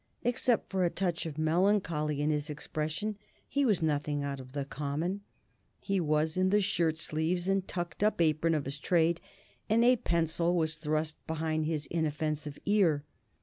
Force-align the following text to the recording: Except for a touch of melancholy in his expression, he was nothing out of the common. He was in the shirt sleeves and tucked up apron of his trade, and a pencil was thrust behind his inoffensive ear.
Except 0.23 0.71
for 0.71 0.83
a 0.83 0.89
touch 0.89 1.27
of 1.27 1.37
melancholy 1.37 2.21
in 2.21 2.31
his 2.31 2.49
expression, 2.49 3.19
he 3.47 3.63
was 3.65 3.83
nothing 3.83 4.23
out 4.23 4.39
of 4.39 4.53
the 4.53 4.65
common. 4.65 5.21
He 5.79 5.99
was 5.99 6.37
in 6.37 6.49
the 6.49 6.59
shirt 6.59 6.97
sleeves 6.97 7.47
and 7.47 7.67
tucked 7.67 8.01
up 8.03 8.19
apron 8.19 8.55
of 8.55 8.65
his 8.65 8.79
trade, 8.79 9.21
and 9.69 9.85
a 9.85 9.97
pencil 9.97 10.55
was 10.55 10.73
thrust 10.73 11.17
behind 11.27 11.67
his 11.67 11.85
inoffensive 11.91 12.57
ear. 12.65 13.03